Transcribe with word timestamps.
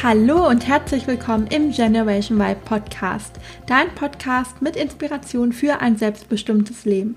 Hallo 0.00 0.48
und 0.48 0.68
herzlich 0.68 1.08
willkommen 1.08 1.48
im 1.48 1.72
Generation 1.72 2.40
Y 2.40 2.54
Podcast, 2.64 3.34
dein 3.66 3.92
Podcast 3.96 4.62
mit 4.62 4.76
Inspiration 4.76 5.52
für 5.52 5.80
ein 5.80 5.96
selbstbestimmtes 5.96 6.84
Leben. 6.84 7.16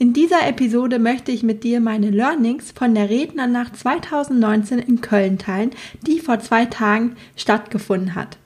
In 0.00 0.12
dieser 0.12 0.46
Episode 0.46 1.00
möchte 1.00 1.32
ich 1.32 1.42
mit 1.42 1.64
dir 1.64 1.80
meine 1.80 2.10
Learnings 2.10 2.70
von 2.70 2.94
der 2.94 3.10
Rednernacht 3.10 3.76
2019 3.76 4.78
in 4.78 5.00
Köln 5.00 5.38
teilen, 5.38 5.72
die 6.06 6.20
vor 6.20 6.38
zwei 6.38 6.66
Tagen 6.66 7.16
stattgefunden 7.34 8.14
hat. 8.14 8.38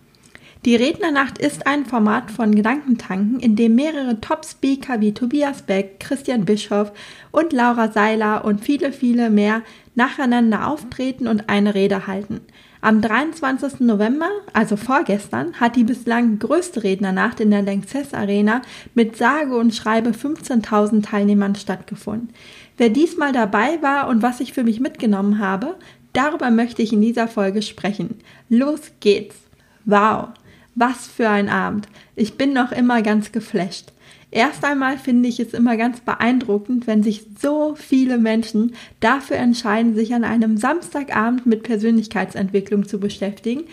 Die 0.65 0.77
Rednernacht 0.77 1.37
ist 1.37 1.66
ein 1.66 1.84
Format 1.84 2.30
von 2.30 2.55
Gedankentanken, 2.55 3.38
in 3.38 3.55
dem 3.55 3.75
mehrere 3.75 4.19
Top-Speaker 4.19 5.02
wie 5.02 5.12
Tobias 5.12 5.61
Beck, 5.61 6.00
Christian 6.00 6.47
Bischoff 6.47 6.91
und 7.33 7.53
Laura 7.53 7.92
Seiler 7.92 8.47
und 8.47 8.62
viele, 8.62 8.91
viele 8.91 9.28
mehr 9.28 9.61
nacheinander 9.94 10.66
auftreten 10.66 11.28
und 11.28 11.50
eine 11.50 11.75
Rede 11.75 12.06
halten. 12.06 12.41
Am 12.84 13.00
23. 13.00 13.78
November, 13.78 14.28
also 14.52 14.77
vorgestern, 14.77 15.55
hat 15.61 15.77
die 15.77 15.84
bislang 15.84 16.41
größte 16.41 16.83
Rednernacht 16.83 17.38
in 17.38 17.52
der 17.52 17.62
Lanxess 17.62 18.12
Arena 18.12 18.61
mit 18.92 19.16
sage 19.16 19.56
und 19.56 19.72
schreibe 19.72 20.11
15.000 20.11 21.05
Teilnehmern 21.05 21.55
stattgefunden. 21.55 22.30
Wer 22.77 22.88
diesmal 22.88 23.30
dabei 23.30 23.80
war 23.83 24.08
und 24.08 24.20
was 24.20 24.41
ich 24.41 24.53
für 24.53 24.64
mich 24.64 24.80
mitgenommen 24.80 25.38
habe, 25.38 25.77
darüber 26.12 26.50
möchte 26.50 26.83
ich 26.83 26.92
in 26.92 27.00
dieser 27.00 27.28
Folge 27.28 27.62
sprechen. 27.62 28.19
Los 28.48 28.80
geht's! 28.98 29.36
Wow, 29.84 30.30
was 30.75 31.06
für 31.06 31.28
ein 31.28 31.48
Abend! 31.48 31.89
Ich 32.17 32.37
bin 32.37 32.53
noch 32.53 32.73
immer 32.73 33.03
ganz 33.03 33.33
geflasht. 33.33 33.92
Erst 34.31 34.65
einmal 34.65 34.97
finde 34.97 35.28
ich 35.28 35.39
es 35.41 35.53
immer 35.53 35.77
ganz 35.77 36.01
beeindruckend, 36.01 36.87
wenn 36.87 37.03
sich 37.03 37.27
so 37.39 37.75
viele 37.77 38.17
Menschen 38.17 38.75
dafür 38.98 39.37
entscheiden, 39.37 39.95
sich 39.95 40.15
an 40.15 40.25
einem 40.25 40.56
Samstagabend 40.56 41.45
mit 41.45 41.62
Persönlichkeitsentwicklung 41.65 42.89
zu 42.89 42.98
beschäftigen, 42.98 43.65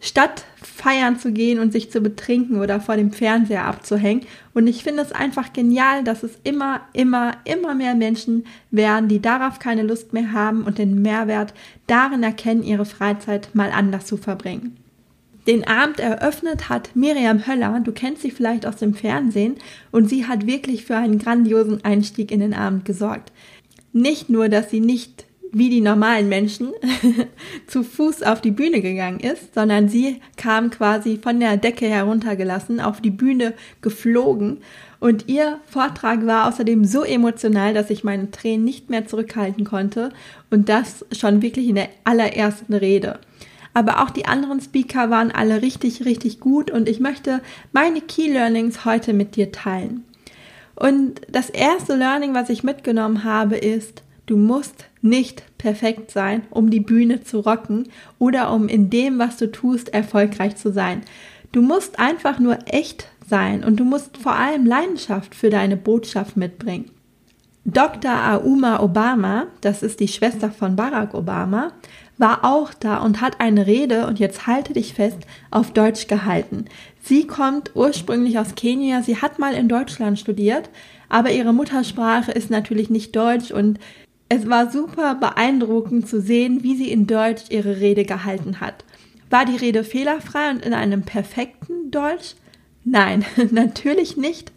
statt 0.00 0.46
feiern 0.62 1.18
zu 1.18 1.30
gehen 1.30 1.58
und 1.58 1.72
sich 1.72 1.90
zu 1.90 2.00
betrinken 2.00 2.62
oder 2.62 2.80
vor 2.80 2.96
dem 2.96 3.12
Fernseher 3.12 3.66
abzuhängen. 3.66 4.24
Und 4.54 4.66
ich 4.66 4.82
finde 4.82 5.02
es 5.02 5.12
einfach 5.12 5.52
genial, 5.52 6.04
dass 6.04 6.22
es 6.22 6.38
immer, 6.42 6.80
immer, 6.94 7.32
immer 7.44 7.74
mehr 7.74 7.94
Menschen 7.94 8.46
werden, 8.70 9.10
die 9.10 9.20
darauf 9.20 9.58
keine 9.58 9.82
Lust 9.82 10.14
mehr 10.14 10.32
haben 10.32 10.64
und 10.64 10.78
den 10.78 11.02
Mehrwert 11.02 11.52
darin 11.86 12.22
erkennen, 12.22 12.62
ihre 12.62 12.86
Freizeit 12.86 13.54
mal 13.54 13.70
anders 13.72 14.06
zu 14.06 14.16
verbringen. 14.16 14.77
Den 15.48 15.66
Abend 15.66 15.98
eröffnet 15.98 16.68
hat 16.68 16.94
Miriam 16.94 17.46
Höller, 17.46 17.80
du 17.82 17.90
kennst 17.90 18.20
sie 18.20 18.30
vielleicht 18.30 18.66
aus 18.66 18.76
dem 18.76 18.92
Fernsehen, 18.92 19.56
und 19.90 20.06
sie 20.06 20.26
hat 20.26 20.46
wirklich 20.46 20.84
für 20.84 20.96
einen 20.96 21.18
grandiosen 21.18 21.82
Einstieg 21.86 22.30
in 22.30 22.40
den 22.40 22.52
Abend 22.52 22.84
gesorgt. 22.84 23.32
Nicht 23.94 24.28
nur, 24.28 24.50
dass 24.50 24.68
sie 24.68 24.80
nicht 24.80 25.24
wie 25.50 25.70
die 25.70 25.80
normalen 25.80 26.28
Menschen 26.28 26.72
zu 27.66 27.82
Fuß 27.82 28.24
auf 28.24 28.42
die 28.42 28.50
Bühne 28.50 28.82
gegangen 28.82 29.20
ist, 29.20 29.54
sondern 29.54 29.88
sie 29.88 30.20
kam 30.36 30.68
quasi 30.68 31.16
von 31.16 31.40
der 31.40 31.56
Decke 31.56 31.86
heruntergelassen, 31.86 32.78
auf 32.78 33.00
die 33.00 33.08
Bühne 33.08 33.54
geflogen. 33.80 34.58
Und 35.00 35.28
ihr 35.28 35.60
Vortrag 35.64 36.26
war 36.26 36.46
außerdem 36.46 36.84
so 36.84 37.04
emotional, 37.04 37.72
dass 37.72 37.88
ich 37.88 38.04
meine 38.04 38.30
Tränen 38.30 38.64
nicht 38.64 38.90
mehr 38.90 39.06
zurückhalten 39.06 39.64
konnte. 39.64 40.10
Und 40.50 40.68
das 40.68 41.06
schon 41.12 41.40
wirklich 41.40 41.68
in 41.68 41.76
der 41.76 41.88
allerersten 42.04 42.74
Rede 42.74 43.18
aber 43.74 44.02
auch 44.02 44.10
die 44.10 44.26
anderen 44.26 44.60
Speaker 44.60 45.10
waren 45.10 45.30
alle 45.30 45.62
richtig, 45.62 46.04
richtig 46.04 46.40
gut 46.40 46.70
und 46.70 46.88
ich 46.88 47.00
möchte 47.00 47.40
meine 47.72 48.00
Key 48.00 48.32
Learnings 48.32 48.84
heute 48.84 49.12
mit 49.12 49.36
dir 49.36 49.52
teilen. 49.52 50.04
Und 50.74 51.20
das 51.28 51.50
erste 51.50 51.96
Learning, 51.96 52.34
was 52.34 52.50
ich 52.50 52.62
mitgenommen 52.62 53.24
habe, 53.24 53.56
ist, 53.56 54.02
du 54.26 54.36
musst 54.36 54.86
nicht 55.02 55.42
perfekt 55.58 56.10
sein, 56.10 56.42
um 56.50 56.70
die 56.70 56.80
Bühne 56.80 57.22
zu 57.22 57.40
rocken 57.40 57.88
oder 58.18 58.52
um 58.52 58.68
in 58.68 58.90
dem, 58.90 59.18
was 59.18 59.36
du 59.36 59.50
tust, 59.50 59.92
erfolgreich 59.92 60.56
zu 60.56 60.72
sein. 60.72 61.02
Du 61.50 61.62
musst 61.62 61.98
einfach 61.98 62.38
nur 62.38 62.58
echt 62.66 63.08
sein 63.26 63.64
und 63.64 63.76
du 63.80 63.84
musst 63.84 64.16
vor 64.18 64.34
allem 64.34 64.66
Leidenschaft 64.66 65.34
für 65.34 65.50
deine 65.50 65.76
Botschaft 65.76 66.36
mitbringen. 66.36 66.90
Dr. 67.64 68.12
Auma 68.12 68.80
Obama, 68.80 69.46
das 69.60 69.82
ist 69.82 70.00
die 70.00 70.08
Schwester 70.08 70.50
von 70.50 70.76
Barack 70.76 71.12
Obama, 71.12 71.72
war 72.18 72.44
auch 72.44 72.74
da 72.74 72.98
und 72.98 73.20
hat 73.20 73.40
eine 73.40 73.66
Rede, 73.66 74.06
und 74.06 74.18
jetzt 74.18 74.46
halte 74.46 74.74
dich 74.74 74.94
fest, 74.94 75.18
auf 75.50 75.72
Deutsch 75.72 76.08
gehalten. 76.08 76.66
Sie 77.00 77.26
kommt 77.26 77.70
ursprünglich 77.74 78.38
aus 78.38 78.54
Kenia, 78.54 79.02
sie 79.02 79.22
hat 79.22 79.38
mal 79.38 79.54
in 79.54 79.68
Deutschland 79.68 80.18
studiert, 80.18 80.68
aber 81.08 81.30
ihre 81.30 81.54
Muttersprache 81.54 82.32
ist 82.32 82.50
natürlich 82.50 82.90
nicht 82.90 83.16
Deutsch 83.16 83.50
und 83.50 83.78
es 84.28 84.48
war 84.48 84.70
super 84.70 85.14
beeindruckend 85.14 86.06
zu 86.06 86.20
sehen, 86.20 86.62
wie 86.62 86.76
sie 86.76 86.90
in 86.90 87.06
Deutsch 87.06 87.44
ihre 87.48 87.80
Rede 87.80 88.04
gehalten 88.04 88.60
hat. 88.60 88.84
War 89.30 89.44
die 89.44 89.56
Rede 89.56 89.84
fehlerfrei 89.84 90.50
und 90.50 90.64
in 90.64 90.74
einem 90.74 91.02
perfekten 91.02 91.90
Deutsch? 91.90 92.34
Nein, 92.84 93.24
natürlich 93.50 94.16
nicht. 94.16 94.52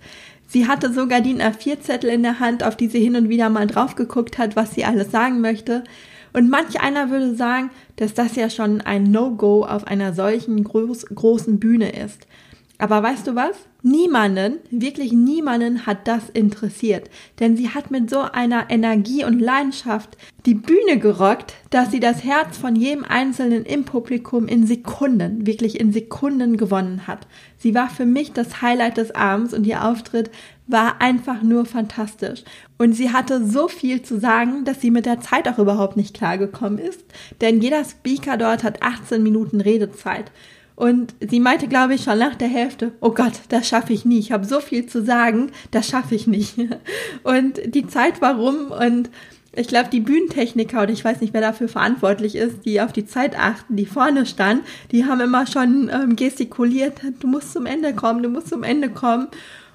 Sie 0.48 0.68
hatte 0.68 0.92
sogar 0.92 1.22
DIN 1.22 1.42
A4-Zettel 1.42 2.10
in 2.10 2.24
der 2.24 2.42
Hand, 2.42 2.64
auf 2.64 2.76
die 2.76 2.88
sie 2.88 3.00
hin 3.00 3.16
und 3.16 3.30
wieder 3.30 3.50
mal 3.50 3.68
drauf 3.68 3.96
geguckt 3.96 4.38
hat, 4.38 4.58
was 4.58 4.74
sie 4.76 4.84
alles 4.84 5.10
sagen 5.10 5.40
möchte. 5.40 5.86
Und 6.34 6.50
manch 6.50 6.80
einer 6.80 7.10
würde 7.10 7.36
sagen, 7.36 7.72
dass 7.98 8.14
das 8.14 8.36
ja 8.36 8.50
schon 8.50 8.82
ein 8.82 9.04
No-Go 9.04 9.66
auf 9.66 9.86
einer 9.86 10.14
solchen 10.14 10.64
groß, 10.64 11.08
großen 11.08 11.60
Bühne 11.60 11.92
ist. 11.92 12.28
Aber 12.78 13.04
weißt 13.04 13.28
du 13.28 13.36
was? 13.36 13.56
Niemanden, 13.84 14.60
wirklich 14.70 15.12
niemanden 15.12 15.88
hat 15.88 16.08
das 16.08 16.30
interessiert, 16.30 17.10
denn 17.40 17.58
sie 17.58 17.70
hat 17.70 17.90
mit 17.90 18.12
so 18.12 18.20
einer 18.20 18.70
Energie 18.70 19.26
und 19.26 19.40
Leidenschaft 19.40 20.18
die 20.46 20.54
Bühne 20.54 21.00
gerockt, 21.00 21.56
dass 21.72 21.90
sie 21.90 22.00
das 22.00 22.24
Herz 22.24 22.60
von 22.60 22.76
jedem 22.76 23.04
Einzelnen 23.04 23.66
im 23.66 23.84
Publikum 23.84 24.48
in 24.48 24.68
Sekunden, 24.68 25.48
wirklich 25.48 25.80
in 25.80 25.92
Sekunden 25.92 26.58
gewonnen 26.58 27.08
hat. 27.08 27.26
Sie 27.58 27.74
war 27.74 27.90
für 27.90 28.06
mich 28.06 28.34
das 28.34 28.62
Highlight 28.62 28.98
des 28.98 29.16
Abends 29.16 29.52
und 29.52 29.66
ihr 29.66 29.84
Auftritt 29.84 30.30
war 30.68 31.02
einfach 31.02 31.42
nur 31.42 31.66
fantastisch. 31.66 32.44
Und 32.78 32.94
sie 32.94 33.12
hatte 33.12 33.46
so 33.46 33.68
viel 33.68 34.04
zu 34.04 34.20
sagen, 34.20 34.64
dass 34.64 34.80
sie 34.80 34.92
mit 34.92 35.08
der 35.08 35.22
Zeit 35.22 35.48
auch 35.48 35.58
überhaupt 35.58 35.98
nicht 35.98 36.16
klargekommen 36.16 36.78
ist, 36.78 37.04
denn 37.42 37.62
jeder 37.62 37.84
Speaker 37.84 38.38
dort 38.38 38.64
hat 38.64 38.84
18 38.84 39.24
Minuten 39.24 39.60
Redezeit. 39.60 40.32
Und 40.82 41.14
sie 41.20 41.40
meinte, 41.40 41.68
glaube 41.68 41.94
ich, 41.94 42.06
schon 42.06 42.18
nach 42.18 42.34
der 42.34 42.48
Hälfte, 42.48 42.92
oh 43.02 43.12
Gott, 43.12 43.34
das 43.50 43.68
schaffe 43.68 43.94
ich 43.94 44.04
nie. 44.04 44.18
Ich 44.18 44.32
habe 44.32 44.46
so 44.46 44.60
viel 44.60 44.88
zu 44.88 45.06
sagen, 45.06 45.52
das 45.70 45.88
schaffe 45.88 46.16
ich 46.16 46.26
nicht. 46.26 46.56
Und 47.24 47.62
die 47.66 47.86
Zeit 47.86 48.20
war 48.20 48.36
rum 48.36 48.72
und 48.72 49.12
ich 49.54 49.68
glaube, 49.68 49.90
die 49.92 50.00
Bühnentechniker, 50.00 50.82
und 50.82 50.90
ich 50.90 51.06
weiß 51.06 51.22
nicht, 51.22 51.36
wer 51.36 51.42
dafür 51.42 51.68
verantwortlich 51.68 52.36
ist, 52.36 52.66
die 52.66 52.82
auf 52.82 52.94
die 52.94 53.06
Zeit 53.06 53.38
achten, 53.38 53.76
die 53.76 53.86
vorne 53.86 54.26
standen, 54.26 54.64
die 54.92 55.06
haben 55.06 55.22
immer 55.22 55.46
schon 55.46 55.92
ähm, 55.94 56.16
gestikuliert, 56.16 57.00
du 57.20 57.28
musst 57.28 57.54
zum 57.54 57.68
Ende 57.68 57.94
kommen, 57.94 58.24
du 58.24 58.30
musst 58.30 58.48
zum 58.48 58.64
Ende 58.64 58.90
kommen. 58.90 59.28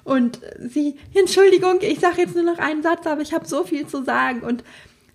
Und 0.03 0.41
sie, 0.59 0.95
Entschuldigung, 1.13 1.75
ich 1.79 2.01
sage 2.01 2.23
jetzt 2.23 2.35
nur 2.35 2.43
noch 2.43 2.57
einen 2.57 2.83
Satz, 2.83 3.07
aber 3.07 3.21
ich 3.21 3.33
habe 3.33 3.47
so 3.47 3.63
viel 3.63 3.87
zu 3.87 4.03
sagen. 4.03 4.41
Und 4.41 4.65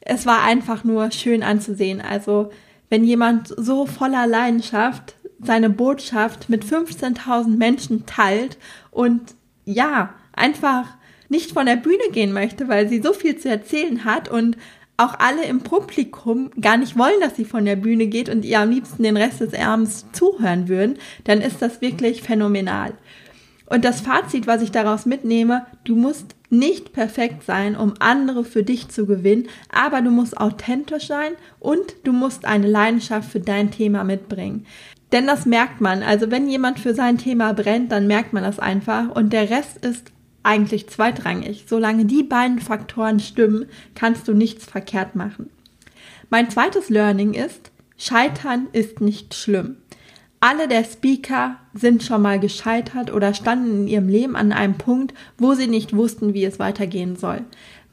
es 0.01 0.25
war 0.25 0.43
einfach 0.43 0.85
nur 0.85 1.11
schön 1.11 1.43
anzusehen. 1.43 2.01
Also, 2.01 2.51
wenn 2.89 3.05
jemand 3.05 3.49
so 3.49 3.85
voller 3.85 4.27
Leidenschaft 4.27 5.17
seine 5.43 5.71
Botschaft 5.71 6.49
mit 6.49 6.65
15.000 6.65 7.57
Menschen 7.57 8.07
teilt 8.07 8.59
und 8.91 9.35
ja, 9.65 10.15
einfach 10.33 10.87
nicht 11.29 11.53
von 11.53 11.67
der 11.67 11.77
Bühne 11.77 12.11
gehen 12.13 12.33
möchte, 12.33 12.69
weil 12.69 12.89
sie 12.89 13.01
so 13.01 13.13
viel 13.13 13.37
zu 13.37 13.49
erzählen 13.49 14.05
hat 14.05 14.29
und 14.29 14.57
auch 14.97 15.19
alle 15.19 15.45
im 15.47 15.61
Publikum 15.61 16.51
gar 16.61 16.77
nicht 16.77 16.99
wollen, 16.99 17.21
dass 17.21 17.37
sie 17.37 17.45
von 17.45 17.65
der 17.65 17.77
Bühne 17.77 18.07
geht 18.07 18.29
und 18.29 18.45
ihr 18.45 18.61
am 18.61 18.71
liebsten 18.71 19.03
den 19.03 19.17
Rest 19.17 19.41
des 19.41 19.55
Abends 19.55 20.07
zuhören 20.13 20.69
würden, 20.69 20.99
dann 21.25 21.41
ist 21.41 21.63
das 21.63 21.81
wirklich 21.81 22.23
phänomenal. 22.23 22.93
Und 23.67 23.87
das 23.87 24.03
Fazit, 24.03 24.47
was 24.47 24.61
ich 24.61 24.71
daraus 24.71 25.07
mitnehme, 25.07 25.67
du 25.85 25.97
musst 25.97 26.37
nicht 26.51 26.93
perfekt 26.93 27.45
sein, 27.45 27.75
um 27.75 27.95
andere 28.01 28.45
für 28.45 28.63
dich 28.63 28.89
zu 28.89 29.07
gewinnen, 29.07 29.49
aber 29.71 30.03
du 30.03 30.11
musst 30.11 30.37
authentisch 30.37 31.07
sein 31.07 31.33
und 31.59 31.95
du 32.05 32.13
musst 32.13 32.45
eine 32.45 32.69
Leidenschaft 32.69 33.31
für 33.31 33.41
dein 33.41 33.71
Thema 33.71 34.05
mitbringen. 34.05 34.67
Denn 35.13 35.27
das 35.27 35.47
merkt 35.47 35.81
man. 35.81 36.03
Also 36.03 36.31
wenn 36.31 36.49
jemand 36.49 36.81
für 36.81 36.95
sein 36.95 37.19
Thema 37.19 37.53
brennt, 37.53 37.93
dann 37.93 38.07
merkt 38.07 38.33
man 38.33 38.43
das 38.43 38.59
einfach. 38.59 39.11
Und 39.11 39.33
der 39.33 39.51
Rest 39.51 39.85
ist 39.85 40.11
eigentlich 40.43 40.89
zweitrangig. 40.89 41.67
Solange 41.69 42.07
die 42.07 42.23
beiden 42.23 42.59
Faktoren 42.59 43.21
stimmen, 43.21 43.67
kannst 43.95 44.27
du 44.27 44.33
nichts 44.33 44.65
verkehrt 44.65 45.15
machen. 45.15 45.51
Mein 46.31 46.51
zweites 46.51 46.89
Learning 46.89 47.35
ist, 47.35 47.71
Scheitern 47.99 48.69
ist 48.73 49.01
nicht 49.01 49.35
schlimm. 49.35 49.77
alle 50.43 50.67
der 50.67 50.83
Speaker 50.83 51.57
sind 51.73 52.03
schon 52.03 52.21
mal 52.21 52.41
gescheitert 52.41 53.13
oder 53.13 53.33
standen 53.33 53.83
in 53.83 53.87
ihrem 53.87 54.09
Leben 54.09 54.35
an 54.35 54.51
einem 54.51 54.75
Punkt, 54.75 55.15
wo 55.39 55.55
sie 55.55 55.69
nicht 55.69 55.95
wussten, 55.95 56.35
wie 56.35 56.45
es 56.45 56.59
weitergehen 56.59 57.15
soll. 57.15 57.43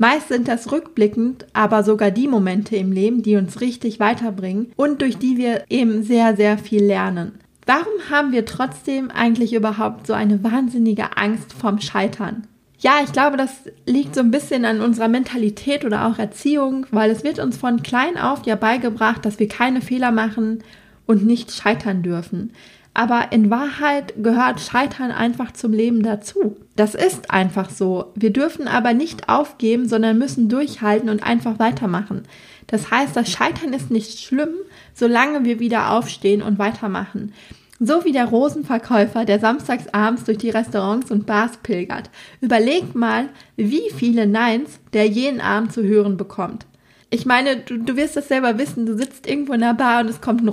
Meist 0.02 0.30
sind 0.30 0.48
das 0.48 0.72
rückblickend 0.72 1.46
aber 1.52 1.84
sogar 1.84 2.10
die 2.10 2.30
Momente 2.30 2.78
im 2.78 2.94
Leben, 2.94 3.22
die 3.22 3.36
uns 3.36 3.60
richtig 3.60 4.00
weiterbringen 4.00 4.72
und 4.78 5.02
durch 5.02 5.18
die 5.18 5.36
wir 5.36 5.66
eben 5.70 6.04
sehr, 6.04 6.38
sehr 6.38 6.58
viel 6.58 6.86
lernen. 6.86 7.34
Warum 7.66 8.10
haben 8.10 8.32
wir 8.32 8.46
trotzdem 8.46 9.12
eigentlich 9.12 9.54
überhaupt 9.54 10.08
so 10.08 10.14
eine 10.14 10.42
wahnsinnige 10.42 11.18
Angst 11.18 11.52
vom 11.52 11.82
Scheitern? 11.82 12.48
Ja, 12.80 13.02
ich 13.04 13.12
glaube, 13.12 13.36
das 13.36 13.52
liegt 13.86 14.16
so 14.16 14.22
ein 14.22 14.32
bisschen 14.32 14.64
an 14.64 14.80
unserer 14.80 15.10
Mentalität 15.10 15.84
oder 15.84 16.08
auch 16.08 16.18
Erziehung, 16.18 16.86
weil 16.92 17.12
es 17.12 17.26
wird 17.26 17.40
uns 17.40 17.58
von 17.58 17.84
klein 17.84 18.18
auf 18.18 18.46
ja 18.46 18.56
beigebracht, 18.56 19.26
dass 19.26 19.38
wir 19.38 19.50
keine 19.50 19.82
Fehler 19.82 20.14
machen 20.14 20.64
und 21.08 21.26
nicht 21.26 21.52
scheitern 21.52 22.04
dürfen. 22.04 22.54
Aber 23.00 23.32
in 23.32 23.50
Wahrheit 23.50 24.16
gehört 24.22 24.60
Scheitern 24.60 25.12
einfach 25.12 25.54
zum 25.54 25.72
Leben 25.72 26.04
dazu. 26.04 26.58
Das 26.76 26.96
ist 26.96 27.32
einfach 27.32 27.70
so. 27.70 28.12
Wir 28.14 28.34
dürfen 28.34 28.68
aber 28.68 28.94
nicht 28.94 29.30
aufgeben, 29.30 29.88
sondern 29.88 30.18
müssen 30.18 30.50
durchhalten 30.50 31.08
und 31.08 31.24
einfach 31.24 31.60
weitermachen. 31.60 32.24
Das 32.68 32.92
heißt, 32.92 33.16
das 33.16 33.32
Scheitern 33.32 33.72
ist 33.72 33.90
nicht 33.90 34.20
schlimm, 34.20 34.50
solange 34.94 35.46
wir 35.46 35.62
wieder 35.62 35.92
aufstehen 35.94 36.42
und 36.42 36.60
weitermachen. 36.60 37.32
So 37.80 38.04
wie 38.04 38.12
der 38.12 38.26
Rosenverkäufer, 38.26 39.24
der 39.24 39.40
samstags 39.40 39.88
abends 39.94 40.26
durch 40.26 40.40
die 40.40 40.50
Restaurants 40.50 41.10
und 41.10 41.26
Bars 41.26 41.56
pilgert. 41.64 42.10
Überlegt 42.42 42.96
mal, 42.96 43.30
wie 43.56 43.92
viele 43.96 44.28
Neins 44.28 44.82
der 44.92 45.08
jeden 45.08 45.40
Abend 45.40 45.72
zu 45.72 45.84
hören 45.84 46.18
bekommt. 46.18 46.66
Ich 47.12 47.26
meine, 47.26 47.58
du, 47.58 47.78
du 47.78 47.96
wirst 47.96 48.18
das 48.18 48.28
selber 48.28 48.58
wissen, 48.60 48.86
du 48.86 48.98
sitzt 48.98 49.26
irgendwo 49.26 49.54
in 49.54 49.62
der 49.62 49.74
Bar 49.74 50.02
und 50.02 50.10
es 50.10 50.20
kommt 50.20 50.42
ein 50.42 50.50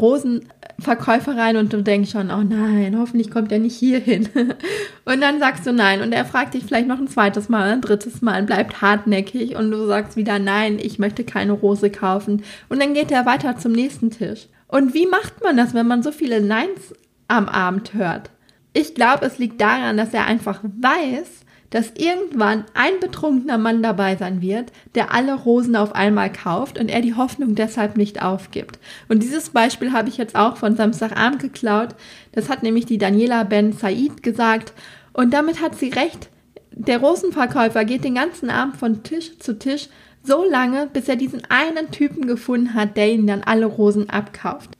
Rosenverkäufer 0.78 1.36
rein 1.36 1.56
und 1.56 1.72
du 1.72 1.82
denkst 1.82 2.10
schon, 2.10 2.30
oh 2.30 2.42
nein, 2.42 2.96
hoffentlich 2.98 3.30
kommt 3.30 3.52
er 3.52 3.58
nicht 3.58 3.76
hier 3.76 3.98
hin. 3.98 4.28
und 5.04 5.20
dann 5.20 5.38
sagst 5.38 5.66
du 5.66 5.72
nein 5.72 6.02
und 6.02 6.12
er 6.12 6.24
fragt 6.24 6.54
dich 6.54 6.64
vielleicht 6.64 6.88
noch 6.88 6.98
ein 6.98 7.08
zweites 7.08 7.48
Mal, 7.48 7.70
ein 7.70 7.80
drittes 7.80 8.22
Mal, 8.22 8.42
bleibt 8.42 8.80
hartnäckig 8.82 9.56
und 9.56 9.70
du 9.70 9.86
sagst 9.86 10.16
wieder 10.16 10.38
nein, 10.38 10.78
ich 10.80 10.98
möchte 10.98 11.24
keine 11.24 11.52
Rose 11.52 11.90
kaufen. 11.90 12.42
Und 12.68 12.80
dann 12.80 12.94
geht 12.94 13.10
er 13.10 13.26
weiter 13.26 13.56
zum 13.56 13.72
nächsten 13.72 14.10
Tisch. 14.10 14.48
Und 14.68 14.94
wie 14.94 15.06
macht 15.06 15.42
man 15.42 15.56
das, 15.56 15.74
wenn 15.74 15.86
man 15.86 16.02
so 16.02 16.12
viele 16.12 16.40
Neins 16.40 16.92
am 17.28 17.48
Abend 17.48 17.94
hört. 17.94 18.30
Ich 18.72 18.94
glaube, 18.94 19.24
es 19.26 19.38
liegt 19.38 19.60
daran, 19.60 19.96
dass 19.96 20.12
er 20.12 20.26
einfach 20.26 20.60
weiß, 20.62 21.45
dass 21.70 21.92
irgendwann 21.96 22.64
ein 22.74 23.00
betrunkener 23.00 23.58
Mann 23.58 23.82
dabei 23.82 24.16
sein 24.16 24.40
wird, 24.40 24.72
der 24.94 25.12
alle 25.12 25.34
Rosen 25.34 25.76
auf 25.76 25.94
einmal 25.94 26.32
kauft 26.32 26.78
und 26.78 26.88
er 26.88 27.00
die 27.00 27.14
Hoffnung 27.14 27.54
deshalb 27.54 27.96
nicht 27.96 28.22
aufgibt. 28.22 28.78
Und 29.08 29.22
dieses 29.22 29.50
Beispiel 29.50 29.92
habe 29.92 30.08
ich 30.08 30.16
jetzt 30.16 30.36
auch 30.36 30.56
von 30.56 30.76
Samstagabend 30.76 31.40
geklaut. 31.40 31.94
Das 32.32 32.48
hat 32.48 32.62
nämlich 32.62 32.86
die 32.86 32.98
Daniela 32.98 33.44
Ben 33.44 33.72
Said 33.72 34.22
gesagt. 34.22 34.72
Und 35.12 35.32
damit 35.32 35.60
hat 35.60 35.76
sie 35.76 35.88
recht. 35.88 36.28
Der 36.70 36.98
Rosenverkäufer 36.98 37.84
geht 37.84 38.04
den 38.04 38.14
ganzen 38.14 38.50
Abend 38.50 38.76
von 38.76 39.02
Tisch 39.02 39.38
zu 39.38 39.58
Tisch 39.58 39.88
so 40.22 40.44
lange, 40.44 40.88
bis 40.92 41.08
er 41.08 41.16
diesen 41.16 41.42
einen 41.48 41.90
Typen 41.90 42.26
gefunden 42.26 42.74
hat, 42.74 42.96
der 42.96 43.12
ihn 43.12 43.26
dann 43.26 43.42
alle 43.42 43.66
Rosen 43.66 44.10
abkauft. 44.10 44.76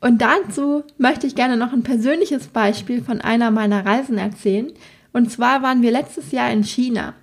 Und 0.00 0.22
dazu 0.22 0.84
möchte 0.96 1.26
ich 1.26 1.34
gerne 1.34 1.56
noch 1.56 1.72
ein 1.72 1.82
persönliches 1.82 2.48
Beispiel 2.48 3.02
von 3.02 3.20
einer 3.20 3.50
meiner 3.50 3.84
Reisen 3.84 4.18
erzählen. 4.18 4.72
Und 5.12 5.30
zwar 5.30 5.62
waren 5.62 5.82
wir 5.82 5.90
letztes 5.90 6.32
Jahr 6.32 6.50
in 6.50 6.64
China. 6.64 7.14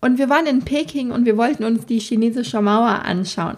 Und 0.00 0.18
wir 0.18 0.28
waren 0.28 0.46
in 0.46 0.62
Peking 0.62 1.10
und 1.10 1.26
wir 1.26 1.36
wollten 1.36 1.64
uns 1.64 1.86
die 1.86 1.98
chinesische 1.98 2.60
Mauer 2.62 3.04
anschauen. 3.04 3.56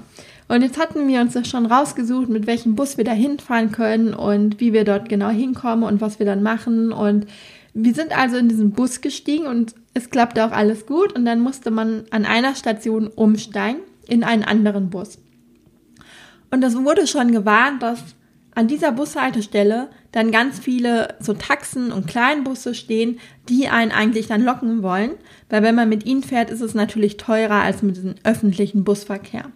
Und 0.48 0.62
jetzt 0.62 0.78
hatten 0.78 1.06
wir 1.08 1.20
uns 1.20 1.48
schon 1.48 1.66
rausgesucht, 1.66 2.28
mit 2.28 2.46
welchem 2.46 2.74
Bus 2.74 2.98
wir 2.98 3.04
da 3.04 3.12
hinfahren 3.12 3.72
können 3.72 4.12
und 4.12 4.60
wie 4.60 4.72
wir 4.72 4.84
dort 4.84 5.08
genau 5.08 5.30
hinkommen 5.30 5.84
und 5.84 6.00
was 6.00 6.18
wir 6.18 6.26
dann 6.26 6.42
machen. 6.42 6.92
Und 6.92 7.26
wir 7.74 7.94
sind 7.94 8.16
also 8.16 8.36
in 8.36 8.48
diesen 8.48 8.72
Bus 8.72 9.00
gestiegen 9.00 9.46
und 9.46 9.74
es 9.94 10.10
klappte 10.10 10.44
auch 10.44 10.52
alles 10.52 10.86
gut. 10.86 11.12
Und 11.12 11.24
dann 11.24 11.40
musste 11.40 11.70
man 11.70 12.04
an 12.10 12.26
einer 12.26 12.54
Station 12.54 13.06
umsteigen 13.06 13.80
in 14.08 14.24
einen 14.24 14.42
anderen 14.42 14.90
Bus. 14.90 15.18
Und 16.50 16.62
es 16.62 16.76
wurde 16.76 17.06
schon 17.06 17.32
gewarnt, 17.32 17.82
dass 17.82 18.02
an 18.54 18.68
dieser 18.68 18.92
Bushaltestelle 18.92 19.88
dann 20.12 20.30
ganz 20.30 20.60
viele 20.60 21.16
so 21.20 21.32
Taxen 21.32 21.90
und 21.90 22.06
Kleinbusse 22.06 22.74
stehen, 22.74 23.18
die 23.48 23.68
einen 23.68 23.90
eigentlich 23.90 24.28
dann 24.28 24.44
locken 24.44 24.82
wollen, 24.82 25.12
weil 25.48 25.62
wenn 25.62 25.74
man 25.74 25.88
mit 25.88 26.04
ihnen 26.04 26.22
fährt, 26.22 26.50
ist 26.50 26.60
es 26.60 26.74
natürlich 26.74 27.16
teurer 27.16 27.62
als 27.62 27.82
mit 27.82 27.96
dem 27.96 28.14
öffentlichen 28.22 28.84
Busverkehr. 28.84 29.46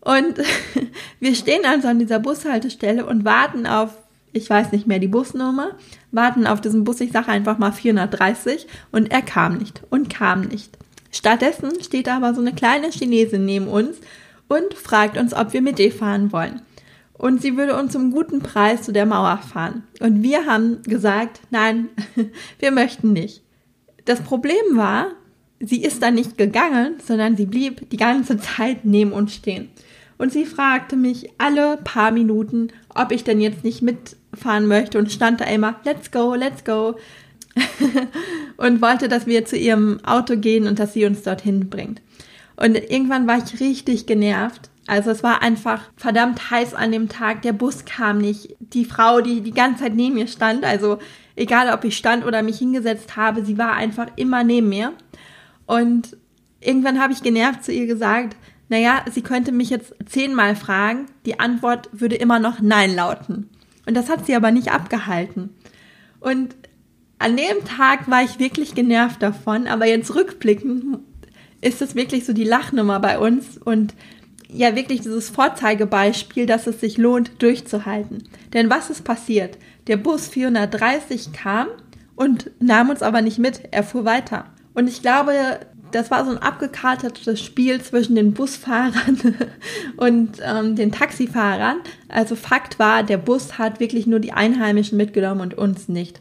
Und 0.00 0.38
wir 1.20 1.34
stehen 1.34 1.64
also 1.66 1.88
an 1.88 1.98
dieser 1.98 2.20
Bushaltestelle 2.20 3.04
und 3.04 3.24
warten 3.24 3.66
auf, 3.66 3.90
ich 4.32 4.48
weiß 4.48 4.70
nicht 4.70 4.86
mehr 4.86 5.00
die 5.00 5.08
Busnummer, 5.08 5.72
warten 6.12 6.46
auf 6.46 6.60
diesen 6.60 6.84
Bus, 6.84 7.00
ich 7.00 7.10
sage 7.10 7.28
einfach 7.28 7.58
mal 7.58 7.72
430 7.72 8.68
und 8.92 9.10
er 9.10 9.22
kam 9.22 9.58
nicht 9.58 9.82
und 9.90 10.08
kam 10.08 10.42
nicht. 10.42 10.78
Stattdessen 11.10 11.82
steht 11.82 12.08
aber 12.08 12.32
so 12.32 12.40
eine 12.40 12.52
kleine 12.52 12.90
Chinesin 12.90 13.44
neben 13.44 13.66
uns 13.66 13.96
und 14.46 14.74
fragt 14.74 15.18
uns, 15.18 15.34
ob 15.34 15.52
wir 15.52 15.62
mit 15.62 15.80
ihr 15.80 15.90
fahren 15.90 16.30
wollen 16.30 16.62
und 17.18 17.42
sie 17.42 17.56
würde 17.56 17.76
uns 17.76 17.92
zum 17.92 18.12
guten 18.12 18.40
Preis 18.40 18.82
zu 18.82 18.92
der 18.92 19.04
Mauer 19.04 19.38
fahren. 19.38 19.82
Und 20.00 20.22
wir 20.22 20.46
haben 20.46 20.82
gesagt, 20.84 21.40
nein, 21.50 21.88
wir 22.58 22.70
möchten 22.70 23.12
nicht. 23.12 23.42
Das 24.04 24.22
Problem 24.22 24.56
war, 24.72 25.08
sie 25.60 25.82
ist 25.82 26.02
dann 26.02 26.14
nicht 26.14 26.38
gegangen, 26.38 26.94
sondern 27.04 27.36
sie 27.36 27.46
blieb 27.46 27.90
die 27.90 27.96
ganze 27.96 28.38
Zeit 28.38 28.84
neben 28.84 29.12
uns 29.12 29.34
stehen. 29.34 29.68
Und 30.16 30.32
sie 30.32 30.46
fragte 30.46 30.96
mich 30.96 31.30
alle 31.38 31.76
paar 31.78 32.12
Minuten, 32.12 32.68
ob 32.94 33.12
ich 33.12 33.24
denn 33.24 33.40
jetzt 33.40 33.64
nicht 33.64 33.82
mitfahren 33.82 34.66
möchte 34.66 34.98
und 34.98 35.12
stand 35.12 35.40
da 35.40 35.44
immer, 35.44 35.80
let's 35.84 36.10
go, 36.10 36.34
let's 36.34 36.64
go. 36.64 36.96
und 38.56 38.80
wollte, 38.80 39.08
dass 39.08 39.26
wir 39.26 39.44
zu 39.44 39.56
ihrem 39.56 40.04
Auto 40.04 40.36
gehen 40.36 40.68
und 40.68 40.78
dass 40.78 40.92
sie 40.92 41.04
uns 41.04 41.22
dorthin 41.22 41.68
bringt. 41.68 42.00
Und 42.56 42.76
irgendwann 42.76 43.26
war 43.26 43.38
ich 43.38 43.60
richtig 43.60 44.06
genervt 44.06 44.70
also 44.88 45.10
es 45.10 45.22
war 45.22 45.42
einfach 45.42 45.82
verdammt 45.96 46.50
heiß 46.50 46.72
an 46.72 46.90
dem 46.90 47.10
Tag. 47.10 47.42
Der 47.42 47.52
Bus 47.52 47.84
kam 47.84 48.18
nicht. 48.18 48.56
Die 48.58 48.86
Frau, 48.86 49.20
die 49.20 49.42
die 49.42 49.52
ganze 49.52 49.84
Zeit 49.84 49.94
neben 49.94 50.14
mir 50.14 50.26
stand, 50.26 50.64
also 50.64 50.98
egal 51.36 51.72
ob 51.74 51.84
ich 51.84 51.94
stand 51.94 52.24
oder 52.24 52.42
mich 52.42 52.56
hingesetzt 52.56 53.14
habe, 53.14 53.44
sie 53.44 53.58
war 53.58 53.74
einfach 53.74 54.06
immer 54.16 54.44
neben 54.44 54.70
mir. 54.70 54.94
Und 55.66 56.16
irgendwann 56.60 57.00
habe 57.00 57.12
ich 57.12 57.22
genervt 57.22 57.64
zu 57.64 57.72
ihr 57.72 57.86
gesagt, 57.86 58.34
naja, 58.70 59.04
sie 59.10 59.20
könnte 59.20 59.52
mich 59.52 59.68
jetzt 59.68 59.94
zehnmal 60.06 60.56
fragen. 60.56 61.04
Die 61.26 61.38
Antwort 61.38 61.90
würde 61.92 62.16
immer 62.16 62.38
noch 62.38 62.60
Nein 62.62 62.96
lauten. 62.96 63.50
Und 63.86 63.94
das 63.94 64.08
hat 64.08 64.24
sie 64.24 64.34
aber 64.34 64.52
nicht 64.52 64.72
abgehalten. 64.72 65.50
Und 66.18 66.56
an 67.18 67.36
dem 67.36 67.62
Tag 67.66 68.10
war 68.10 68.22
ich 68.22 68.38
wirklich 68.38 68.74
genervt 68.74 69.22
davon, 69.22 69.66
aber 69.66 69.86
jetzt 69.86 70.14
rückblickend 70.14 71.00
ist 71.60 71.82
es 71.82 71.94
wirklich 71.94 72.24
so 72.24 72.32
die 72.32 72.44
Lachnummer 72.44 73.00
bei 73.00 73.18
uns 73.18 73.58
und 73.58 73.94
ja 74.50 74.74
wirklich 74.74 75.00
dieses 75.00 75.30
Vorzeigebeispiel, 75.30 76.46
dass 76.46 76.66
es 76.66 76.80
sich 76.80 76.98
lohnt, 76.98 77.42
durchzuhalten. 77.42 78.24
Denn 78.52 78.70
was 78.70 78.90
ist 78.90 79.04
passiert? 79.04 79.58
Der 79.86 79.96
Bus 79.96 80.28
430 80.28 81.32
kam 81.32 81.68
und 82.16 82.50
nahm 82.60 82.90
uns 82.90 83.02
aber 83.02 83.22
nicht 83.22 83.38
mit, 83.38 83.62
er 83.70 83.82
fuhr 83.82 84.04
weiter. 84.04 84.46
Und 84.74 84.88
ich 84.88 85.02
glaube, 85.02 85.32
das 85.92 86.10
war 86.10 86.24
so 86.24 86.30
ein 86.30 86.38
abgekartetes 86.38 87.40
Spiel 87.42 87.80
zwischen 87.80 88.14
den 88.14 88.34
Busfahrern 88.34 89.18
und 89.96 90.38
ähm, 90.42 90.76
den 90.76 90.92
Taxifahrern. 90.92 91.78
Also 92.08 92.36
Fakt 92.36 92.78
war, 92.78 93.02
der 93.02 93.18
Bus 93.18 93.58
hat 93.58 93.80
wirklich 93.80 94.06
nur 94.06 94.20
die 94.20 94.32
Einheimischen 94.32 94.98
mitgenommen 94.98 95.40
und 95.40 95.54
uns 95.54 95.88
nicht. 95.88 96.20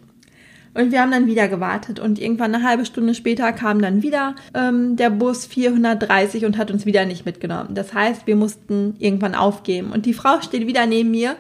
Und 0.77 0.91
wir 0.91 1.01
haben 1.01 1.09
dann 1.09 1.25
wieder 1.25 1.47
gewartet 1.47 1.99
und 1.99 2.19
irgendwann 2.19 2.53
eine 2.53 2.63
halbe 2.63 2.85
Stunde 2.85 3.15
später 3.15 3.51
kam 3.51 3.81
dann 3.81 4.03
wieder 4.03 4.35
ähm, 4.53 4.95
der 4.95 5.09
Bus 5.09 5.47
430 5.47 6.45
und 6.45 6.55
hat 6.55 6.69
uns 6.69 6.85
wieder 6.85 7.03
nicht 7.05 7.25
mitgenommen. 7.25 7.73
Das 7.73 7.95
heißt, 7.95 8.27
wir 8.27 8.35
mussten 8.35 8.95
irgendwann 8.99 9.33
aufgeben. 9.33 9.91
Und 9.91 10.05
die 10.05 10.13
Frau 10.13 10.39
steht 10.41 10.67
wieder 10.67 10.85
neben 10.85 11.09
mir 11.09 11.35